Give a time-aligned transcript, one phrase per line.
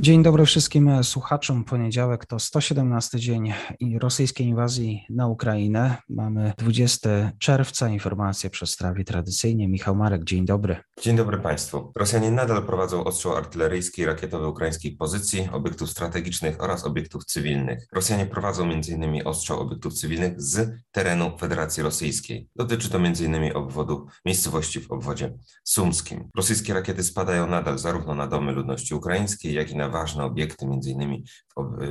[0.00, 1.64] Dzień dobry wszystkim słuchaczom.
[1.64, 3.52] Poniedziałek to 117 dzień
[4.00, 5.96] rosyjskiej inwazji na Ukrainę.
[6.08, 7.88] Mamy 20 czerwca.
[7.88, 9.68] Informacje przez strawie tradycyjnie.
[9.68, 10.76] Michał Marek, dzień dobry.
[11.02, 11.92] Dzień dobry Państwu.
[11.96, 17.86] Rosjanie nadal prowadzą ostrzał artyleryjski i rakietowy ukraińskich pozycji, obiektów strategicznych oraz obiektów cywilnych.
[17.92, 19.26] Rosjanie prowadzą m.in.
[19.26, 22.48] ostrzał obiektów cywilnych z terenu Federacji Rosyjskiej.
[22.56, 23.56] Dotyczy to m.in.
[23.56, 25.34] obwodu miejscowości w obwodzie
[25.64, 26.28] sumskim.
[26.36, 30.90] Rosyjskie rakiety spadają nadal zarówno na domy ludności ukraińskiej, jak i na ważne obiekty, między
[30.90, 31.24] innymi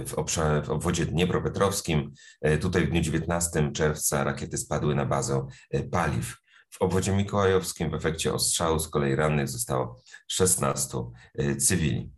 [0.08, 2.12] w, obszarze, w obwodzie dniepropetrowskim.
[2.42, 6.38] E, tutaj w dniu 19 czerwca rakiety spadły na bazę e, paliw.
[6.70, 10.98] W obwodzie mikołajowskim w efekcie ostrzału z kolei rannych zostało 16
[11.36, 12.12] e, cywili.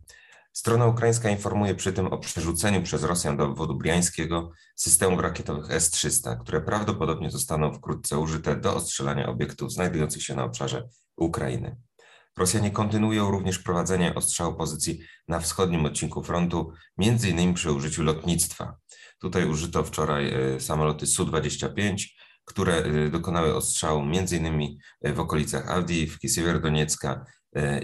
[0.52, 6.40] Strona ukraińska informuje przy tym o przerzuceniu przez Rosjan do obwodu briańskiego systemów rakietowych S-300,
[6.40, 11.76] które prawdopodobnie zostaną wkrótce użyte do ostrzelania obiektów znajdujących się na obszarze Ukrainy.
[12.40, 16.72] Rosjanie kontynuują również prowadzenie ostrzału pozycji na wschodnim odcinku frontu,
[17.30, 18.76] innymi przy użyciu lotnictwa.
[19.18, 22.04] Tutaj użyto wczoraj e, samoloty Su-25,
[22.44, 24.02] które e, dokonały ostrzału
[24.32, 27.24] innymi e, w okolicach Awdijiwki, Siewierodoniecka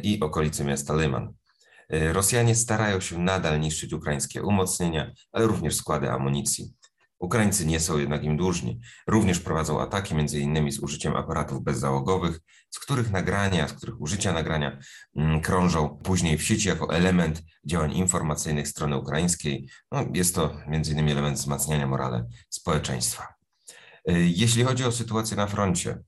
[0.03, 1.33] i okolicy miasta Lyman.
[1.91, 6.75] Rosjanie starają się nadal niszczyć ukraińskie umocnienia, ale również składy amunicji.
[7.19, 8.81] Ukraińcy nie są jednak im dłużni.
[9.07, 14.33] Również prowadzą ataki, między innymi z użyciem aparatów bezzałogowych, z których nagrania, z których użycia
[14.33, 14.79] nagrania
[15.17, 19.69] mm, krążą później w sieci jako element działań informacyjnych strony ukraińskiej.
[19.93, 23.27] No, jest to między innymi element wzmacniania morale społeczeństwa.
[24.09, 25.99] E, jeśli chodzi o sytuację na froncie,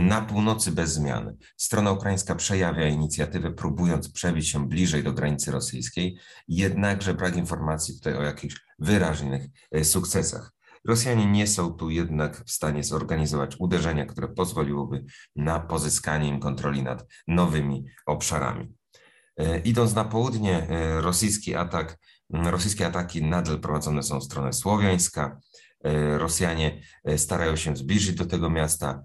[0.00, 1.36] na północy bez zmian.
[1.56, 8.14] Strona ukraińska przejawia inicjatywę, próbując przebić się bliżej do granicy rosyjskiej, jednakże brak informacji tutaj
[8.14, 10.52] o jakichś wyraźnych e, sukcesach.
[10.84, 15.04] Rosjanie nie są tu jednak w stanie zorganizować uderzenia, które pozwoliłoby
[15.36, 18.74] na pozyskanie im kontroli nad nowymi obszarami.
[19.36, 21.98] E, idąc na południe, e, rosyjski atak,
[22.30, 25.38] rosyjskie ataki nadal prowadzone są w stronę Słowiańska.
[26.18, 26.82] Rosjanie
[27.16, 29.02] starają się zbliżyć do tego miasta.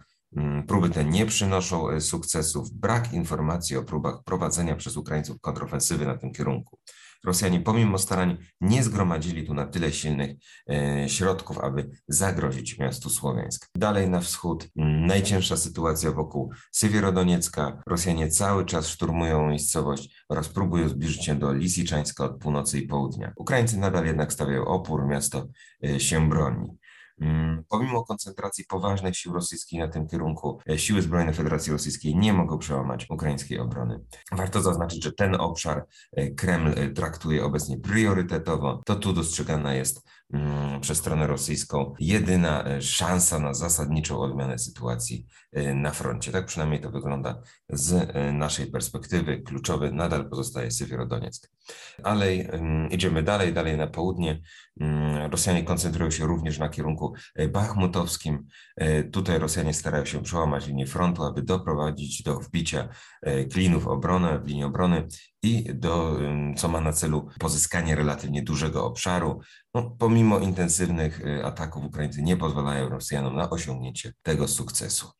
[0.68, 2.72] Próby te nie przynoszą sukcesów.
[2.72, 6.80] Brak informacji o próbach prowadzenia przez Ukraińców kontrofensywy na tym kierunku.
[7.25, 10.31] Rosjanie pomimo starań nie zgromadzili tu na tyle silnych
[10.69, 13.69] e, środków, aby zagrozić miastu Słowiańsk.
[13.75, 14.68] Dalej na wschód
[15.08, 17.81] najcięższa sytuacja wokół Sywierodoniecka.
[17.88, 23.34] Rosjanie cały czas szturmują miejscowość oraz próbują zbliżyć się do Lisiczańska od północy i południa.
[23.38, 25.47] Ukraińcy nadal jednak stawiają opór, miasto
[25.86, 26.78] e, się broni.
[27.22, 32.34] Mm, pomimo koncentracji poważnych sił rosyjskich na tym kierunku, e, siły zbrojne Federacji Rosyjskiej nie
[32.34, 34.00] mogą przełamać ukraińskiej obrony.
[34.31, 38.81] Warto zaznaczyć, że ten obszar e, Kreml e, traktuje obecnie priorytetowo.
[38.86, 40.08] To tu dostrzegana jest
[40.81, 45.28] przez stronę rosyjską jedyna szansa na zasadniczą odmianę sytuacji
[45.75, 46.31] na froncie.
[46.31, 49.41] Tak przynajmniej to wygląda z naszej perspektywy.
[49.41, 51.52] Kluczowy nadal pozostaje Sywierodonieck.
[52.03, 52.36] Ale
[52.91, 54.41] idziemy dalej, dalej na południe.
[54.80, 58.47] Mm, Rosjanie koncentrują się również na kierunku e, bachmutowskim.
[58.75, 62.90] E, tutaj Rosjanie starają się przełamać linię frontu, aby doprowadzić do wbicia
[63.22, 65.07] e, klinów obrony, w linii obrony
[65.45, 66.19] i do,
[66.57, 69.39] co ma na celu pozyskanie relatywnie dużego obszaru.
[69.73, 75.11] No, pomimo intensywnych ataków Ukraińcy nie pozwalają Rosjanom na osiągnięcie tego sukcesu.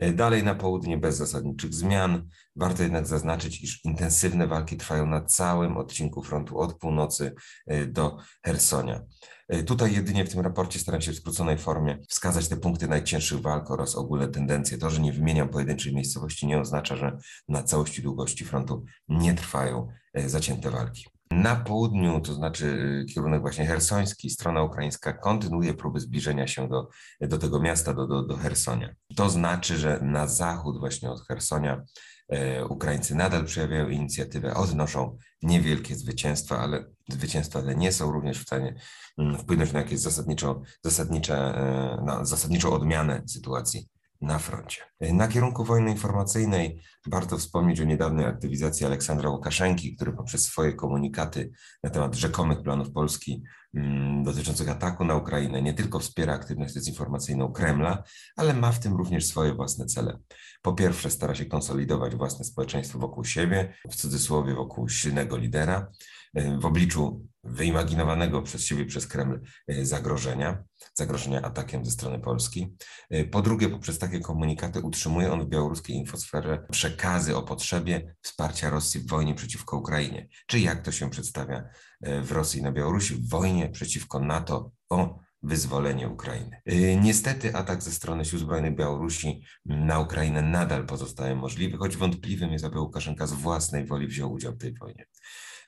[0.00, 2.28] E, dalej na południe bez zasadniczych zmian.
[2.56, 7.34] Warto jednak zaznaczyć, iż intensywne walki trwają na całym odcinku frontu od północy
[7.66, 9.04] e, do Hersonia.
[9.48, 13.40] E, tutaj jedynie w tym raporcie staram się w skróconej formie wskazać te punkty najcięższych
[13.40, 14.78] walk oraz ogólne tendencje.
[14.78, 17.18] To, że nie wymieniam pojedynczej miejscowości nie oznacza, że
[17.48, 19.88] na całości długości frontu nie trwają
[20.26, 21.19] zacięte walki.
[21.30, 26.88] Na południu, to znaczy y, kierunek właśnie hersoński, strona ukraińska kontynuuje próby zbliżenia się do,
[27.20, 28.94] do tego miasta, do, do, do Hersonia.
[29.16, 31.82] To znaczy, że na zachód właśnie od Hersonia
[32.28, 38.42] e, Ukraińcy nadal przejawiają inicjatywę, odnoszą niewielkie zwycięstwa, ale zwycięstwa te nie są również w
[38.42, 38.74] stanie
[39.18, 43.88] mm, wpłynąć na jakieś zasadniczą, zasadnicze, e, na zasadniczą odmianę sytuacji
[44.20, 44.80] na froncie.
[45.00, 51.50] Na kierunku wojny informacyjnej warto wspomnieć o niedawnej aktywizacji Aleksandra Łukaszenki, który poprzez swoje komunikaty
[51.82, 53.42] na temat rzekomych planów Polski
[53.74, 58.02] mm, dotyczących ataku na Ukrainę nie tylko wspiera aktywność dezinformacyjną Kremla,
[58.36, 60.18] ale ma w tym również swoje własne cele.
[60.62, 65.90] Po pierwsze stara się konsolidować własne społeczeństwo wokół siebie, w cudzysłowie wokół silnego lidera,
[66.34, 72.76] w obliczu wyimaginowanego przez siebie, przez Kreml e, zagrożenia, zagrożenia atakiem ze strony Polski.
[73.10, 78.70] E, po drugie, poprzez takie komunikaty utrzymuje on w białoruskiej infosferze przekazy o potrzebie wsparcia
[78.70, 81.68] Rosji w wojnie przeciwko Ukrainie, czy jak to się przedstawia
[82.00, 86.62] e, w Rosji na Białorusi, w wojnie przeciwko NATO o wyzwolenie Ukrainy.
[87.00, 92.64] Niestety atak ze strony sił zbrojnych Białorusi na Ukrainę nadal pozostaje możliwy, choć wątpliwym jest,
[92.64, 95.04] aby Łukaszenka z własnej woli wziął udział w tej wojnie.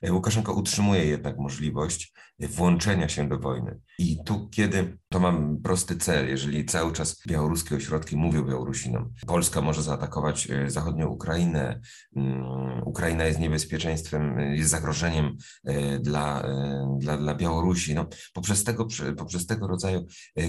[0.09, 3.79] Łukaszenko utrzymuje jednak możliwość włączenia się do wojny.
[3.99, 9.61] I tu, kiedy to mam prosty cel, jeżeli cały czas białoruskie ośrodki mówią Białorusinom, Polska
[9.61, 11.81] może zaatakować e, zachodnią Ukrainę,
[12.15, 17.95] mm, Ukraina jest niebezpieczeństwem, jest zagrożeniem e, dla, e, dla, dla Białorusi.
[17.95, 18.87] No, poprzez, tego,
[19.17, 20.05] poprzez tego rodzaju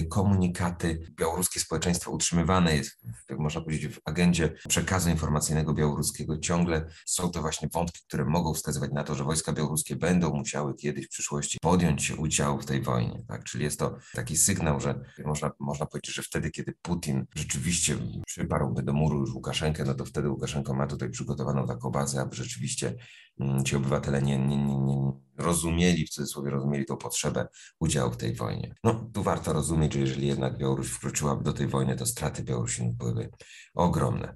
[0.09, 2.99] komunikaty białoruskie społeczeństwo utrzymywane jest,
[3.29, 6.37] można powiedzieć, w agendzie przekazu informacyjnego białoruskiego.
[6.37, 10.75] Ciągle są to właśnie wątki, które mogą wskazywać na to, że wojska białoruskie będą musiały
[10.75, 13.23] kiedyś w przyszłości podjąć udział w tej wojnie.
[13.27, 13.43] Tak?
[13.43, 18.83] Czyli jest to taki sygnał, że można, można powiedzieć, że wtedy, kiedy Putin rzeczywiście przyparłby
[18.83, 22.95] do muru już Łukaszenkę, no to wtedy Łukaszenko ma tutaj przygotowaną taką bazę, aby rzeczywiście
[23.39, 27.47] mm, ci obywatele nie, nie, nie, nie rozumieli, w cudzysłowie rozumieli tą potrzebę
[27.79, 28.75] udziału w tej wojnie.
[28.83, 32.95] No tu warto rozumieć, że jeżeli jednak Białoruś wkroczyłaby do tej wojny, to straty Białorusin
[32.97, 33.29] byłyby
[33.73, 34.35] ogromne.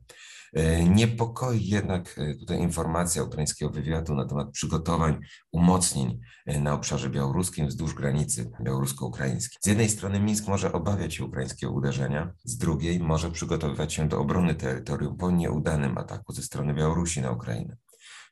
[0.53, 5.19] E, niepokoi jednak e, tutaj informacja ukraińskiego wywiadu na temat przygotowań,
[5.51, 9.57] umocnień e, na obszarze białoruskim wzdłuż granicy białorusko-ukraińskiej.
[9.61, 14.19] Z jednej strony Mińsk może obawiać się ukraińskiego uderzenia, z drugiej może przygotowywać się do
[14.19, 17.77] obrony terytorium po nieudanym ataku ze strony Białorusi na Ukrainę.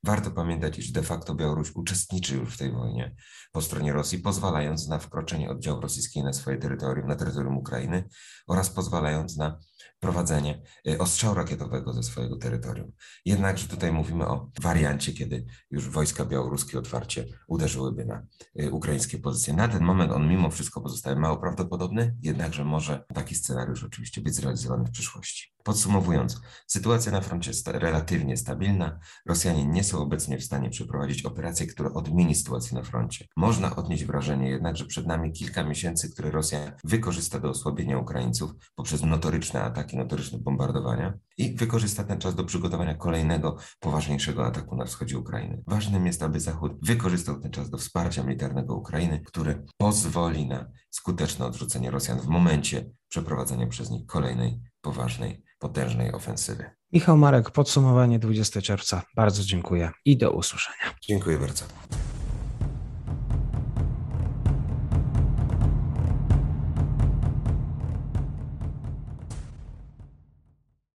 [0.03, 3.15] Warto pamiętać, iż de facto Białoruś uczestniczy już w tej wojnie
[3.51, 8.09] po stronie Rosji, pozwalając na wkroczenie oddziałów rosyjskich na swoje terytorium, na terytorium Ukrainy
[8.47, 9.59] oraz pozwalając na
[10.07, 12.91] prowadzenie y, ostrzału rakietowego ze swojego terytorium.
[13.25, 18.25] Jednakże tutaj mówimy o wariancie, kiedy już wojska białoruskie otwarcie uderzyłyby na
[18.61, 19.53] y, ukraińskie pozycje.
[19.53, 24.35] Na ten moment on mimo wszystko pozostaje mało prawdopodobny, jednakże może taki scenariusz oczywiście być
[24.35, 25.56] zrealizowany w przyszłości.
[25.67, 28.99] Podsumowując, sytuacja na froncie jest relatywnie stabilna.
[29.25, 33.25] Rosjanie nie są obecnie w stanie przeprowadzić operacji, która odmieni sytuację na froncie.
[33.37, 38.51] Można odnieść wrażenie jednak, że przed nami kilka miesięcy, które Rosja wykorzysta do osłabienia Ukraińców
[38.75, 44.85] poprzez notoryczne ataki, notoryczne bombardowania i wykorzysta ten czas do przygotowania kolejnego, poważniejszego ataku na
[44.85, 45.63] wschodzie Ukrainy.
[45.67, 51.45] Ważnym jest, aby Zachód wykorzystał ten czas do wsparcia militarnego Ukrainy, które pozwoli na skuteczne
[51.45, 56.69] odrzucenie Rosjan w momencie przeprowadzenia przez nich kolejnej poważnej potężnej ofensywy.
[56.93, 59.01] Michał Marek, podsumowanie 20 czerwca.
[59.15, 60.95] Bardzo dziękuję i do usłyszenia.
[61.01, 61.65] Dziękuję bardzo.